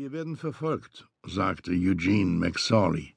Wir 0.00 0.12
werden 0.12 0.38
verfolgt, 0.38 1.06
sagte 1.26 1.72
Eugene 1.72 2.38
McSorley. 2.38 3.16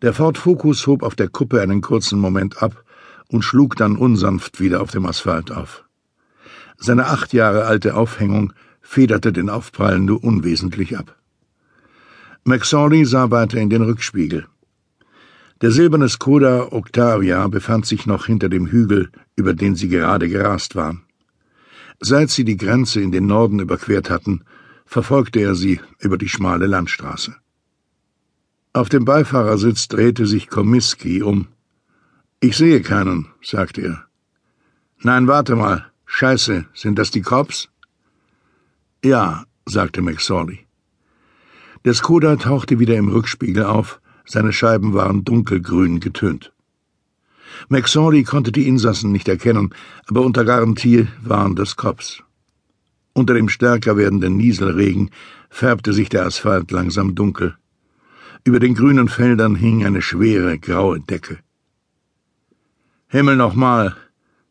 Der 0.00 0.14
Ford 0.14 0.38
Focus 0.38 0.86
hob 0.86 1.02
auf 1.02 1.14
der 1.14 1.28
Kuppe 1.28 1.60
einen 1.60 1.82
kurzen 1.82 2.18
Moment 2.18 2.62
ab 2.62 2.82
und 3.28 3.42
schlug 3.42 3.76
dann 3.76 3.98
unsanft 3.98 4.58
wieder 4.58 4.80
auf 4.80 4.90
dem 4.90 5.04
Asphalt 5.04 5.52
auf. 5.52 5.84
Seine 6.78 7.08
acht 7.08 7.34
Jahre 7.34 7.66
alte 7.66 7.94
Aufhängung 7.94 8.54
federte 8.80 9.34
den 9.34 9.50
Aufprall 9.50 9.98
nur 9.98 10.24
unwesentlich 10.24 10.96
ab. 10.96 11.14
McSorley 12.44 13.04
sah 13.04 13.30
weiter 13.30 13.58
in 13.58 13.68
den 13.68 13.82
Rückspiegel. 13.82 14.46
Der 15.60 15.72
silberne 15.72 16.08
Skoda 16.08 16.72
Octavia 16.72 17.46
befand 17.48 17.84
sich 17.84 18.06
noch 18.06 18.24
hinter 18.24 18.48
dem 18.48 18.66
Hügel, 18.68 19.10
über 19.36 19.52
den 19.52 19.74
sie 19.74 19.90
gerade 19.90 20.30
gerast 20.30 20.74
waren. 20.74 21.02
Seit 22.00 22.30
sie 22.30 22.44
die 22.44 22.56
Grenze 22.56 23.02
in 23.02 23.12
den 23.12 23.26
Norden 23.26 23.60
überquert 23.60 24.08
hatten, 24.08 24.42
verfolgte 24.86 25.40
er 25.40 25.54
sie 25.54 25.80
über 25.98 26.16
die 26.16 26.28
schmale 26.28 26.66
Landstraße. 26.66 27.36
Auf 28.72 28.88
dem 28.88 29.04
Beifahrersitz 29.04 29.88
drehte 29.88 30.26
sich 30.26 30.48
Komiski 30.48 31.22
um. 31.22 31.48
Ich 32.40 32.56
sehe 32.56 32.80
keinen, 32.80 33.28
sagte 33.42 33.82
er. 33.82 34.04
Nein, 35.00 35.26
warte 35.26 35.56
mal. 35.56 35.90
Scheiße, 36.06 36.66
sind 36.72 36.98
das 36.98 37.10
die 37.10 37.22
Cops? 37.22 37.68
Ja, 39.04 39.44
sagte 39.66 40.02
McSorley. 40.02 40.66
Der 41.84 41.94
Skoda 41.94 42.36
tauchte 42.36 42.78
wieder 42.78 42.96
im 42.96 43.08
Rückspiegel 43.08 43.64
auf, 43.64 44.00
seine 44.24 44.52
Scheiben 44.52 44.94
waren 44.94 45.24
dunkelgrün 45.24 46.00
getönt. 46.00 46.52
McSorley 47.68 48.24
konnte 48.24 48.52
die 48.52 48.68
Insassen 48.68 49.12
nicht 49.12 49.28
erkennen, 49.28 49.74
aber 50.06 50.22
unter 50.22 50.44
Garantie 50.44 51.08
waren 51.22 51.56
das 51.56 51.76
Cops. 51.76 52.22
Unter 53.16 53.32
dem 53.32 53.48
stärker 53.48 53.96
werdenden 53.96 54.36
Nieselregen 54.36 55.10
färbte 55.48 55.94
sich 55.94 56.10
der 56.10 56.26
Asphalt 56.26 56.70
langsam 56.70 57.14
dunkel. 57.14 57.56
Über 58.44 58.60
den 58.60 58.74
grünen 58.74 59.08
Feldern 59.08 59.54
hing 59.54 59.86
eine 59.86 60.02
schwere 60.02 60.58
graue 60.58 61.00
Decke. 61.00 61.38
Himmel 63.06 63.36
nochmal, 63.36 63.96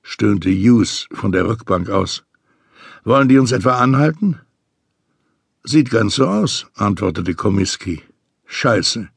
stöhnte 0.02 0.50
Hughes 0.50 1.08
von 1.12 1.32
der 1.32 1.46
Rückbank 1.48 1.92
aus. 1.92 2.24
Wollen 3.04 3.30
die 3.30 3.38
uns 3.38 3.52
etwa 3.52 3.78
anhalten? 3.78 4.40
Sieht 5.64 5.92
ganz 5.92 6.16
so 6.16 6.26
aus, 6.26 6.66
antwortete 6.74 7.36
Komiski. 7.36 8.02
Scheiße. 8.48 9.10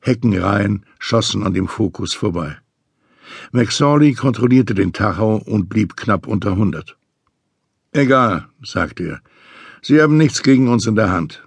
Heckenreihen 0.00 0.84
schossen 0.98 1.44
an 1.44 1.54
dem 1.54 1.68
Fokus 1.68 2.12
vorbei. 2.12 2.58
McSorley 3.52 4.14
kontrollierte 4.14 4.74
den 4.74 4.92
Tacho 4.92 5.36
und 5.36 5.68
blieb 5.68 5.96
knapp 5.96 6.26
unter 6.26 6.56
hundert. 6.56 6.96
Egal, 7.96 8.46
sagte 8.62 9.04
er. 9.04 9.20
Sie 9.80 10.02
haben 10.02 10.18
nichts 10.18 10.42
gegen 10.42 10.68
uns 10.68 10.86
in 10.86 10.96
der 10.96 11.10
Hand. 11.10 11.42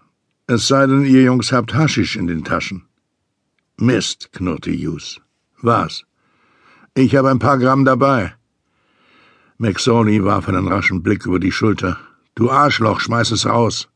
Es 0.47 0.67
sei 0.67 0.87
denn, 0.87 1.05
ihr 1.05 1.21
Jungs 1.21 1.51
habt 1.51 1.75
Haschisch 1.75 2.15
in 2.15 2.25
den 2.25 2.43
Taschen. 2.43 2.85
Mist, 3.77 4.31
knurrte 4.33 4.71
Hughes. 4.71 5.21
Was? 5.61 6.05
Ich 6.95 7.15
habe 7.15 7.29
ein 7.29 7.37
paar 7.37 7.59
Gramm 7.59 7.85
dabei. 7.85 8.33
McSorley 9.59 10.25
warf 10.25 10.49
einen 10.49 10.67
raschen 10.67 11.03
Blick 11.03 11.27
über 11.27 11.39
die 11.39 11.51
Schulter. 11.51 11.99
Du 12.33 12.49
Arschloch, 12.49 12.99
schmeiß 12.99 13.29
es 13.29 13.45
raus. 13.45 13.87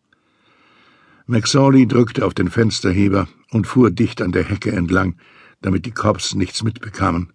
McSorley 1.26 1.88
drückte 1.88 2.24
auf 2.24 2.36
den 2.36 2.52
Fensterheber 2.52 3.28
und 3.50 3.66
fuhr 3.66 3.90
dicht 3.90 4.22
an 4.22 4.31
der 4.31 4.44
Hecke 4.44 4.72
entlang, 4.74 5.16
damit 5.64 5.88
die 5.88 5.92
Cops 5.92 6.36
nichts 6.36 6.62
mitbekamen. 6.62 7.34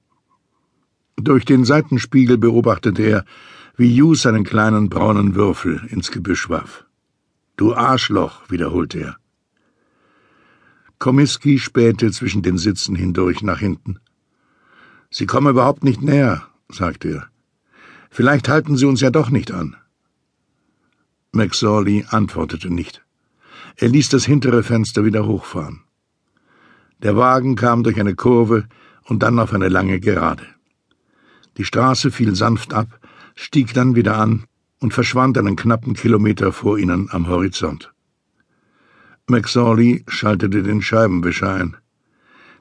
Durch 1.16 1.44
den 1.44 1.64
Seitenspiegel 1.64 2.38
beobachtete 2.38 3.02
er, 3.02 3.24
wie 3.78 4.02
Hughes 4.02 4.26
einen 4.26 4.42
kleinen 4.42 4.90
braunen 4.90 5.36
Würfel 5.36 5.86
ins 5.88 6.10
Gebüsch 6.10 6.50
warf. 6.50 6.84
Du 7.56 7.74
Arschloch, 7.74 8.50
wiederholte 8.50 8.98
er. 8.98 9.16
Komiski 10.98 11.60
spähte 11.60 12.10
zwischen 12.10 12.42
den 12.42 12.58
Sitzen 12.58 12.96
hindurch 12.96 13.40
nach 13.42 13.60
hinten. 13.60 14.00
Sie 15.10 15.26
kommen 15.26 15.52
überhaupt 15.52 15.84
nicht 15.84 16.02
näher, 16.02 16.48
sagte 16.68 17.08
er. 17.08 17.28
Vielleicht 18.10 18.48
halten 18.48 18.76
Sie 18.76 18.84
uns 18.84 19.00
ja 19.00 19.10
doch 19.10 19.30
nicht 19.30 19.52
an. 19.52 19.76
McSorley 21.30 22.04
antwortete 22.08 22.70
nicht. 22.74 23.04
Er 23.76 23.88
ließ 23.88 24.08
das 24.08 24.24
hintere 24.24 24.64
Fenster 24.64 25.04
wieder 25.04 25.24
hochfahren. 25.24 25.84
Der 27.04 27.16
Wagen 27.16 27.54
kam 27.54 27.84
durch 27.84 28.00
eine 28.00 28.16
Kurve 28.16 28.66
und 29.04 29.22
dann 29.22 29.38
auf 29.38 29.52
eine 29.52 29.68
lange 29.68 30.00
Gerade. 30.00 30.44
Die 31.58 31.64
Straße 31.64 32.10
fiel 32.10 32.34
sanft 32.34 32.74
ab, 32.74 32.98
stieg 33.40 33.72
dann 33.72 33.94
wieder 33.94 34.18
an 34.18 34.46
und 34.80 34.92
verschwand 34.92 35.38
einen 35.38 35.54
knappen 35.54 35.94
Kilometer 35.94 36.52
vor 36.52 36.76
ihnen 36.76 37.08
am 37.12 37.28
Horizont. 37.28 37.92
McSorley 39.28 40.04
schaltete 40.08 40.64
den 40.64 40.82
Scheibenwischer 40.82 41.54
ein. 41.54 41.76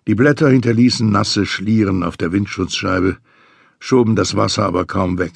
Die 0.05 0.13
Blätter 0.13 0.49
hinterließen 0.49 1.09
nasse 1.09 1.47
Schlieren 1.47 2.03
auf 2.03 2.15
der 2.15 2.31
Windschutzscheibe, 2.31 3.17
schoben 3.79 4.15
das 4.15 4.35
Wasser 4.35 4.65
aber 4.65 4.85
kaum 4.85 5.17
weg. 5.17 5.33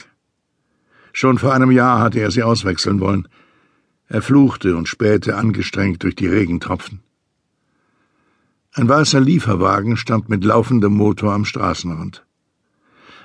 Schon 1.11 1.39
vor 1.39 1.53
einem 1.53 1.71
Jahr 1.71 1.99
hatte 1.99 2.19
er 2.19 2.29
sie 2.29 2.43
auswechseln 2.43 2.99
wollen. 2.99 3.27
Er 4.07 4.21
fluchte 4.21 4.77
und 4.77 4.87
spähte 4.87 5.35
angestrengt 5.37 6.03
durch 6.03 6.15
die 6.15 6.27
Regentropfen. 6.27 7.01
Ein 8.73 8.87
weißer 8.87 9.19
Lieferwagen 9.19 9.97
stand 9.97 10.29
mit 10.29 10.43
laufendem 10.43 10.93
Motor 10.93 11.33
am 11.33 11.45
Straßenrand. 11.45 12.25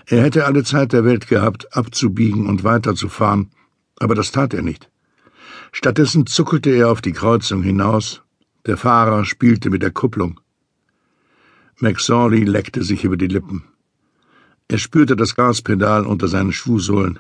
Er 0.09 0.23
hätte 0.23 0.47
alle 0.47 0.63
Zeit 0.63 0.93
der 0.93 1.05
Welt 1.05 1.27
gehabt, 1.27 1.77
abzubiegen 1.77 2.47
und 2.47 2.63
weiterzufahren, 2.63 3.51
aber 3.99 4.15
das 4.15 4.31
tat 4.31 4.55
er 4.55 4.63
nicht. 4.63 4.89
Stattdessen 5.73 6.27
zuckelte 6.27 6.71
er 6.71 6.91
auf 6.91 7.01
die 7.01 7.13
Kreuzung 7.13 7.63
hinaus, 7.63 8.23
der 8.67 8.77
Fahrer 8.77 9.25
spielte 9.25 9.69
mit 9.69 9.83
der 9.83 9.91
Kupplung. 9.91 10.41
McSorley 11.79 12.45
leckte 12.45 12.85
sich 12.85 13.05
über 13.05 13.17
die 13.17 13.27
Lippen. 13.27 13.65
Er 14.69 14.79
spürte 14.79 15.17
das 15.17 15.35
Gaspedal 15.35 16.07
unter 16.07 16.29
seinen 16.29 16.53
Schuhsohlen. 16.53 17.19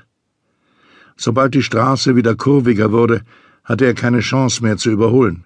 Sobald 1.16 1.54
die 1.54 1.62
Straße 1.62 2.14
wieder 2.14 2.36
kurviger 2.36 2.92
wurde, 2.92 3.22
hatte 3.64 3.84
er 3.84 3.94
keine 3.94 4.20
Chance 4.20 4.62
mehr 4.62 4.76
zu 4.76 4.90
überholen. 4.90 5.44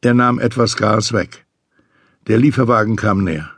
Er 0.00 0.14
nahm 0.14 0.38
etwas 0.38 0.76
Gas 0.76 1.12
weg. 1.12 1.46
Der 2.26 2.38
Lieferwagen 2.38 2.96
kam 2.96 3.22
näher. 3.22 3.55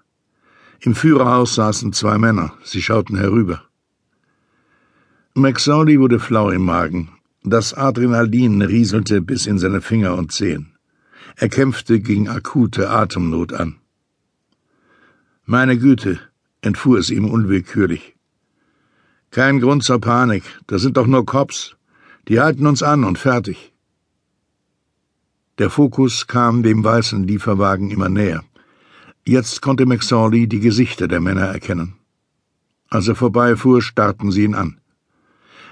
Im 0.80 0.94
Führerhaus 0.94 1.56
saßen 1.56 1.92
zwei 1.92 2.18
Männer, 2.18 2.52
sie 2.62 2.82
schauten 2.82 3.16
herüber. 3.16 3.62
McSorley 5.34 5.98
wurde 5.98 6.20
flau 6.20 6.50
im 6.50 6.64
Magen. 6.64 7.10
Das 7.42 7.74
Adrenalin 7.74 8.62
rieselte 8.62 9.20
bis 9.20 9.46
in 9.46 9.58
seine 9.58 9.80
Finger 9.80 10.16
und 10.16 10.32
Zehen. 10.32 10.76
Er 11.36 11.48
kämpfte 11.48 12.00
gegen 12.00 12.28
akute 12.28 12.90
Atemnot 12.90 13.52
an. 13.52 13.76
Meine 15.44 15.78
Güte, 15.78 16.20
entfuhr 16.60 16.98
es 16.98 17.10
ihm 17.10 17.24
unwillkürlich. 17.24 18.16
Kein 19.30 19.60
Grund 19.60 19.82
zur 19.82 20.00
Panik, 20.00 20.44
das 20.66 20.82
sind 20.82 20.96
doch 20.96 21.06
nur 21.06 21.26
Cops. 21.26 21.76
Die 22.28 22.40
halten 22.40 22.66
uns 22.66 22.82
an 22.82 23.04
und 23.04 23.18
fertig. 23.18 23.72
Der 25.58 25.70
Fokus 25.70 26.26
kam 26.26 26.62
dem 26.62 26.84
weißen 26.84 27.26
Lieferwagen 27.26 27.90
immer 27.90 28.08
näher. 28.08 28.44
Jetzt 29.28 29.60
konnte 29.60 29.84
McSorley 29.84 30.46
die 30.48 30.58
Gesichter 30.58 31.06
der 31.06 31.20
Männer 31.20 31.42
erkennen. 31.42 31.96
Als 32.88 33.08
er 33.08 33.14
vorbeifuhr, 33.14 33.82
starrten 33.82 34.32
sie 34.32 34.44
ihn 34.44 34.54
an. 34.54 34.80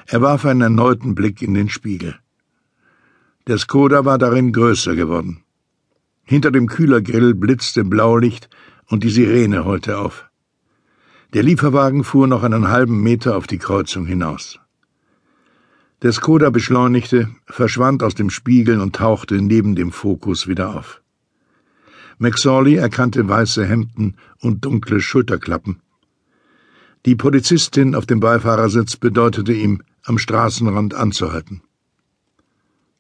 Er 0.05 0.21
warf 0.21 0.45
einen 0.45 0.61
erneuten 0.61 1.15
Blick 1.15 1.41
in 1.41 1.55
den 1.55 1.71
Spiegel. 1.71 2.17
Der 3.47 3.57
Skoda 3.57 4.05
war 4.05 4.19
darin 4.19 4.53
größer 4.53 4.95
geworden. 4.95 5.43
Hinter 6.23 6.51
dem 6.51 6.67
Kühlergrill 6.67 7.35
blitzte 7.35 7.83
Blaulicht 7.83 8.51
und 8.89 9.05
die 9.05 9.09
Sirene 9.09 9.65
heulte 9.65 9.97
auf. 9.97 10.29
Der 11.33 11.43
Lieferwagen 11.43 12.05
fuhr 12.05 12.27
noch 12.27 12.43
einen 12.43 12.69
halben 12.69 13.03
Meter 13.03 13.39
auf 13.39 13.47
die 13.47 13.57
Kreuzung 13.57 14.05
hinaus. 14.05 14.59
Der 16.03 16.13
Skoda 16.13 16.51
beschleunigte, 16.51 17.31
verschwand 17.47 18.03
aus 18.03 18.15
dem 18.15 18.29
Spiegel 18.29 18.83
und 18.83 18.97
tauchte 18.97 19.41
neben 19.41 19.75
dem 19.77 19.93
Fokus 19.93 20.47
wieder 20.47 20.77
auf. 20.77 21.01
McSorley 22.19 22.77
erkannte 22.77 23.29
weiße 23.29 23.67
Hemden 23.67 24.17
und 24.41 24.65
dunkle 24.65 25.01
Schulterklappen. 25.01 25.81
Die 27.05 27.15
Polizistin 27.15 27.95
auf 27.95 28.07
dem 28.07 28.21
Beifahrersitz 28.21 28.97
bedeutete 28.97 29.53
ihm, 29.53 29.83
am 30.05 30.19
Straßenrand 30.19 30.95
anzuhalten. 30.95 31.63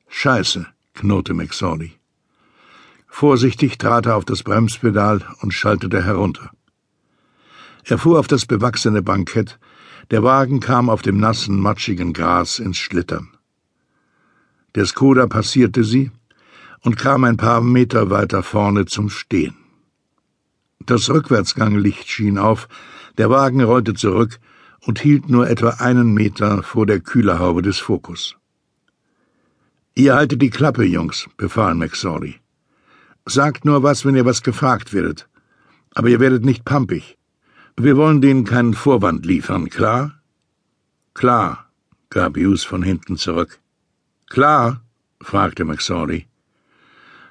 Scheiße, 0.09 0.67
knurrte 0.95 1.35
McSorley. 1.35 1.93
Vorsichtig 3.07 3.79
trat 3.79 4.07
er 4.07 4.17
auf 4.17 4.25
das 4.25 4.43
Bremspedal 4.43 5.25
und 5.41 5.55
schaltete 5.55 6.05
herunter. 6.05 6.51
Er 7.85 7.99
fuhr 7.99 8.19
auf 8.19 8.27
das 8.27 8.45
bewachsene 8.45 9.01
Bankett, 9.03 9.59
der 10.11 10.23
Wagen 10.23 10.61
kam 10.61 10.91
auf 10.91 11.03
dem 11.03 11.19
nassen, 11.19 11.59
matschigen 11.59 12.13
Gras 12.13 12.59
ins 12.59 12.77
Schlittern. 12.77 13.29
Der 14.75 14.85
Skoda 14.85 15.27
passierte 15.27 15.85
sie 15.85 16.11
und 16.87 16.97
kam 16.97 17.25
ein 17.25 17.37
paar 17.37 17.61
Meter 17.63 18.11
weiter 18.11 18.45
vorne 18.45 18.87
zum 18.87 19.11
Stehen. 19.11 19.57
Das 20.79 21.11
Rückwärtsganglicht 21.11 22.09
schien 22.09 22.39
auf, 22.39 22.69
der 23.19 23.29
Wagen 23.29 23.61
rollte 23.61 23.95
zurück 23.95 24.39
und 24.83 25.01
hielt 25.01 25.29
nur 25.29 25.51
etwa 25.51 25.71
einen 25.81 26.15
Meter 26.15 26.63
vor 26.63 26.87
der 26.87 27.01
Kühlerhaube 27.01 27.63
des 27.63 27.81
Fokus. 27.81 28.37
Ihr 29.97 30.15
haltet 30.15 30.41
die 30.41 30.51
Klappe, 30.51 30.85
Jungs, 30.85 31.27
befahl 31.37 31.75
McSorley. 31.75 32.37
Sagt 33.25 33.65
nur 33.65 33.83
was, 33.83 34.05
wenn 34.05 34.15
ihr 34.15 34.25
was 34.25 34.45
gefragt 34.45 34.95
werdet. 34.95 35.29
Aber 35.93 36.09
ihr 36.09 36.21
werdet 36.21 36.45
nicht 36.45 36.65
pampig. 36.65 37.19
Wir 37.77 37.97
wollen 37.97 38.21
denen 38.21 38.45
keinen 38.45 38.75
Vorwand 38.75 39.27
liefern, 39.27 39.71
klar? 39.71 40.21
Klar, 41.15 41.69
gab 42.11 42.37
Hughes 42.37 42.63
von 42.63 42.85
hinten 42.85 43.17
zurück. 43.17 43.59
Klar? 44.29 44.83
fragte 45.21 45.65
McSorley. 45.65 46.29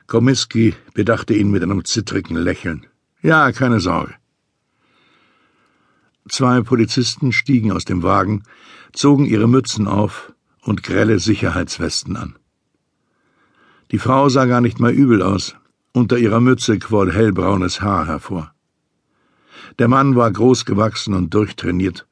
Komisky 0.07 0.75
bedachte 0.94 1.34
ihn 1.34 1.50
mit 1.50 1.63
einem 1.63 1.84
zittrigen 1.84 2.38
Lächeln. 2.38 2.86
Ja, 3.22 3.52
keine 3.52 3.80
Sorge. 3.80 4.13
Zwei 6.30 6.62
Polizisten 6.62 7.31
stiegen 7.31 7.72
aus 7.72 7.86
dem 7.86 8.04
Wagen, 8.04 8.44
zogen 8.94 9.25
ihre 9.25 9.48
Mützen 9.48 9.88
auf 9.88 10.34
und 10.62 10.84
grelle 10.84 11.19
Sicherheitswesten 11.19 12.18
an. 12.18 12.36
Die 13.92 14.00
Frau 14.00 14.30
sah 14.30 14.46
gar 14.46 14.62
nicht 14.62 14.80
mal 14.80 14.92
übel 14.92 15.22
aus. 15.22 15.56
Unter 15.94 16.18
ihrer 16.18 16.42
Mütze 16.42 16.78
quoll 16.78 17.13
hellbraunes 17.13 17.81
Haar 17.81 18.07
hervor. 18.07 18.54
Der 19.80 19.88
Mann 19.88 20.16
war 20.16 20.31
groß 20.31 20.66
gewachsen 20.66 21.13
und 21.13 21.34
durchtrainiert. 21.34 22.07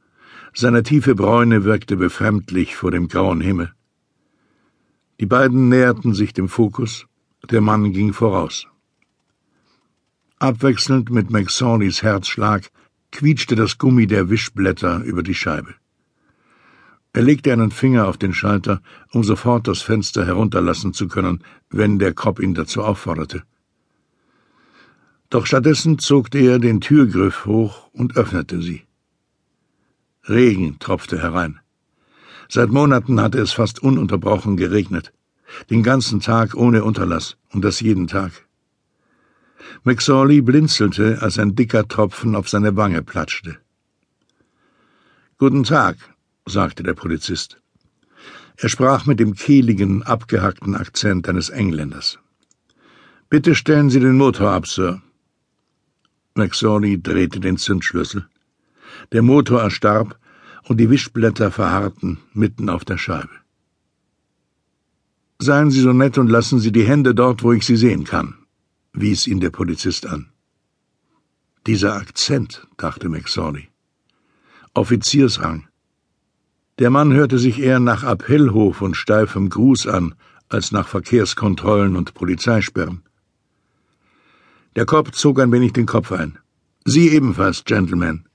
Seine 0.54 0.84
tiefe 0.84 1.16
Bräune 1.16 1.64
wirkte 1.64 1.98
befremdlich 1.98 2.76
vor 2.76 2.92
dem 2.92 3.08
grauen 3.08 3.42
Himmel. 3.42 3.74
Die 5.20 5.26
beiden 5.26 5.70
näherten 5.70 6.14
sich 6.14 6.34
dem 6.34 6.48
Fokus, 6.48 7.08
der 7.50 7.62
Mann 7.62 7.92
ging 7.92 8.14
voraus. 8.14 8.68
Abwechselnd 10.40 11.10
mit 11.10 11.30
McSorleys 11.30 12.02
Herzschlag 12.02 12.70
quietschte 13.12 13.56
das 13.56 13.78
Gummi 13.78 14.08
der 14.08 14.30
Wischblätter 14.30 15.04
über 15.04 15.24
die 15.24 15.36
Scheibe. 15.36 15.76
Er 17.14 17.22
legte 17.22 17.54
einen 17.54 17.70
Finger 17.72 18.08
auf 18.08 18.18
den 18.18 18.34
Schalter, 18.34 18.82
um 19.12 19.24
sofort 19.24 19.68
das 19.68 19.84
Fenster 19.84 20.26
herunterlassen 20.26 20.94
zu 20.94 21.08
können, 21.08 21.44
wenn 21.70 22.00
der 22.00 22.14
Kopf 22.14 22.40
ihn 22.40 22.56
dazu 22.56 22.84
aufforderte. 22.84 23.44
Doch 25.30 25.46
stattdessen 25.46 26.00
zog 26.00 26.34
er 26.34 26.60
den 26.60 26.82
Türgriff 26.82 27.46
hoch 27.46 27.90
und 27.94 28.18
öffnete 28.18 28.62
sie. 28.62 28.84
Regen 30.28 30.80
tropfte 30.80 31.22
herein. 31.22 31.60
Seit 32.50 32.70
Monaten 32.70 33.22
hatte 33.22 33.40
es 33.40 33.52
fast 33.52 33.82
ununterbrochen 33.82 34.58
geregnet, 34.58 35.14
den 35.70 35.84
ganzen 35.84 36.20
Tag 36.20 36.56
ohne 36.56 36.84
Unterlass 36.84 37.38
und 37.52 37.64
das 37.64 37.80
jeden 37.80 38.08
Tag. 38.08 38.32
McSorley 39.84 40.42
blinzelte, 40.42 41.22
als 41.22 41.40
ein 41.40 41.56
dicker 41.56 41.88
Tropfen 41.88 42.36
auf 42.36 42.50
seine 42.50 42.76
Wange 42.76 43.02
platschte. 43.02 43.58
Guten 45.38 45.64
Tag, 45.64 45.98
sagte 46.46 46.84
der 46.84 46.94
Polizist. 46.94 47.60
Er 48.58 48.70
sprach 48.70 49.06
mit 49.06 49.20
dem 49.20 49.34
kehligen, 49.34 50.04
abgehackten 50.04 50.76
Akzent 50.76 51.28
eines 51.28 51.50
Engländers. 51.50 52.20
Bitte 53.30 53.56
stellen 53.56 53.90
Sie 53.90 54.00
den 54.00 54.18
Motor 54.18 54.52
ab, 54.52 54.68
Sir. 54.68 55.02
McSorley 56.36 57.02
drehte 57.02 57.40
den 57.40 57.58
Zündschlüssel. 57.58 58.28
Der 59.12 59.22
Motor 59.22 59.62
erstarb 59.62 60.20
und 60.64 60.80
die 60.80 60.90
Wischblätter 60.90 61.52
verharrten 61.52 62.20
mitten 62.34 62.70
auf 62.70 62.86
der 62.86 62.98
Scheibe. 62.98 63.43
Seien 65.40 65.72
Sie 65.72 65.82
so 65.82 65.94
nett 65.94 66.18
und 66.18 66.30
lassen 66.30 66.60
Sie 66.60 66.72
die 66.72 66.86
Hände 66.86 67.16
dort, 67.16 67.44
wo 67.44 67.54
ich 67.54 67.66
sie 67.66 67.76
sehen 67.76 68.04
kann, 68.04 68.36
wies 68.94 69.28
ihn 69.28 69.40
der 69.40 69.50
Polizist 69.50 70.06
an. 70.06 70.30
Dieser 71.66 71.96
Akzent, 71.96 72.68
dachte 72.78 73.10
McSorley. 73.10 73.70
Offiziersrang. 74.74 75.68
Der 76.80 76.90
Mann 76.90 77.14
hörte 77.14 77.40
sich 77.40 77.60
eher 77.60 77.80
nach 77.80 78.04
Appellhof 78.04 78.82
und 78.82 78.98
steifem 78.98 79.50
Gruß 79.50 79.88
an, 79.88 80.16
als 80.50 80.72
nach 80.72 80.88
Verkehrskontrollen 80.88 81.96
und 81.96 82.14
Polizeisperren. 82.14 83.04
Der 84.76 84.86
Kopf 84.86 85.12
zog 85.12 85.40
ein 85.40 85.52
wenig 85.52 85.74
den 85.74 85.86
Kopf 85.86 86.12
ein. 86.12 86.38
Sie 86.84 87.10
ebenfalls, 87.10 87.64
Gentlemen. 87.64 88.28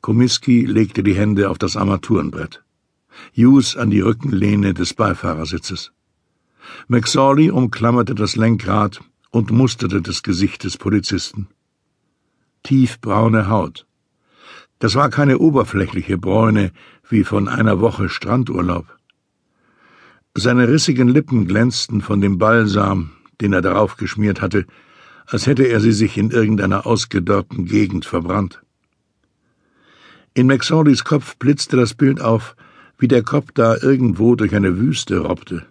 Komiski 0.00 0.64
legte 0.64 1.02
die 1.02 1.14
Hände 1.14 1.50
auf 1.50 1.58
das 1.58 1.76
Armaturenbrett. 1.76 2.63
Hughes 3.36 3.76
an 3.76 3.90
die 3.90 4.00
Rückenlehne 4.00 4.74
des 4.74 4.94
Beifahrersitzes. 4.94 5.92
McSorley 6.88 7.50
umklammerte 7.50 8.14
das 8.14 8.36
Lenkrad 8.36 9.00
und 9.30 9.50
musterte 9.50 10.00
das 10.02 10.22
Gesicht 10.22 10.64
des 10.64 10.76
Polizisten. 10.76 11.48
Tiefbraune 12.62 13.48
Haut, 13.48 13.86
das 14.78 14.96
war 14.96 15.08
keine 15.08 15.38
oberflächliche 15.38 16.18
Bräune 16.18 16.72
wie 17.08 17.24
von 17.24 17.48
einer 17.48 17.80
Woche 17.80 18.08
Strandurlaub. 18.08 18.98
Seine 20.34 20.68
rissigen 20.68 21.08
Lippen 21.08 21.46
glänzten 21.46 22.00
von 22.00 22.20
dem 22.20 22.38
Balsam, 22.38 23.12
den 23.40 23.52
er 23.52 23.62
darauf 23.62 23.96
geschmiert 23.96 24.42
hatte, 24.42 24.66
als 25.26 25.46
hätte 25.46 25.62
er 25.62 25.80
sie 25.80 25.92
sich 25.92 26.18
in 26.18 26.30
irgendeiner 26.30 26.86
ausgedörrten 26.86 27.64
Gegend 27.64 28.04
verbrannt. 28.04 28.62
In 30.34 30.48
McSorleys 30.48 31.04
Kopf 31.04 31.36
blitzte 31.36 31.76
das 31.76 31.94
Bild 31.94 32.20
auf, 32.20 32.56
wie 32.98 33.08
der 33.08 33.22
Kopf 33.22 33.50
da 33.52 33.76
irgendwo 33.76 34.34
durch 34.34 34.54
eine 34.54 34.78
Wüste 34.78 35.18
robbte. 35.18 35.66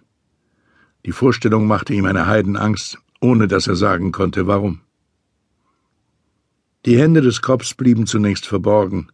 Die 1.06 1.12
Vorstellung 1.12 1.66
machte 1.66 1.94
ihm 1.94 2.06
eine 2.06 2.26
Heidenangst, 2.26 2.98
ohne 3.20 3.48
dass 3.48 3.66
er 3.66 3.76
sagen 3.76 4.12
konnte, 4.12 4.46
warum. 4.46 4.80
Die 6.86 6.98
Hände 6.98 7.22
des 7.22 7.40
Kopfs 7.40 7.74
blieben 7.74 8.06
zunächst 8.06 8.46
verborgen, 8.46 9.08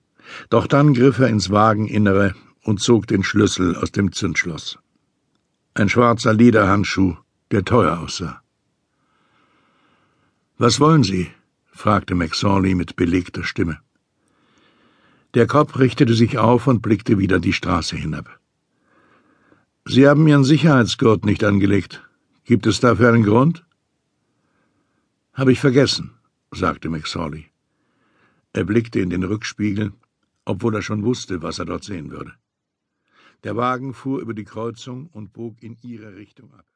doch 0.48 0.66
dann 0.66 0.94
griff 0.94 1.18
er 1.18 1.28
ins 1.28 1.50
Wageninnere 1.50 2.34
und 2.62 2.80
zog 2.80 3.06
den 3.06 3.22
Schlüssel 3.22 3.76
aus 3.76 3.92
dem 3.92 4.12
Zündschloss. 4.12 4.78
Ein 5.74 5.88
schwarzer 5.88 6.32
Lederhandschuh, 6.32 7.16
der 7.50 7.64
teuer 7.64 8.00
aussah. 8.00 8.42
Was 10.58 10.80
wollen 10.80 11.04
Sie? 11.04 11.30
fragte 11.72 12.14
McSorley 12.14 12.74
mit 12.74 12.96
belegter 12.96 13.44
Stimme. 13.44 13.78
Der 15.34 15.46
Kopf 15.46 15.78
richtete 15.78 16.14
sich 16.14 16.38
auf 16.38 16.66
und 16.66 16.82
blickte 16.82 17.18
wieder 17.18 17.38
die 17.38 17.52
Straße 17.52 17.96
hinab. 17.96 18.40
Sie 19.84 20.08
haben 20.08 20.26
Ihren 20.26 20.44
Sicherheitsgurt 20.44 21.24
nicht 21.24 21.44
angelegt. 21.44 22.06
Gibt 22.44 22.66
es 22.66 22.80
dafür 22.80 23.08
einen 23.08 23.22
Grund? 23.22 23.64
Habe 25.32 25.52
ich 25.52 25.60
vergessen, 25.60 26.12
sagte 26.50 26.88
McSorley. 26.88 27.46
Er 28.52 28.64
blickte 28.64 28.98
in 29.00 29.10
den 29.10 29.22
Rückspiegel, 29.22 29.92
obwohl 30.44 30.74
er 30.74 30.82
schon 30.82 31.04
wusste, 31.04 31.42
was 31.42 31.60
er 31.60 31.64
dort 31.64 31.84
sehen 31.84 32.10
würde. 32.10 32.32
Der 33.44 33.56
Wagen 33.56 33.94
fuhr 33.94 34.20
über 34.20 34.34
die 34.34 34.44
Kreuzung 34.44 35.06
und 35.12 35.32
bog 35.32 35.62
in 35.62 35.76
ihre 35.82 36.16
Richtung 36.16 36.52
ab. 36.54 36.69